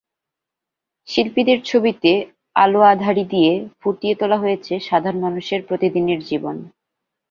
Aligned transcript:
শিল্পীদের 1.07 1.59
ছবিতে 1.63 2.11
আলো-আঁধারি 2.55 3.23
দিয়ে 3.25 3.51
ফুটিয়ে 3.81 4.15
তোলা 4.15 4.37
হয়েছে 4.37 4.73
সাধারণ 4.79 5.19
মানুষের 5.19 5.61
প্রতিদিনের 5.67 6.19
জীবন। 6.23 6.55